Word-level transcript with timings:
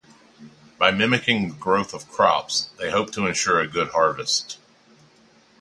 By 0.79 0.89
mimicking 0.89 1.47
the 1.49 1.53
growth 1.53 1.93
of 1.93 2.09
crops, 2.11 2.71
they 2.79 2.89
hope 2.89 3.11
to 3.11 3.27
ensure 3.27 3.59
a 3.59 3.67
good 3.67 3.89
harvest. 3.89 4.57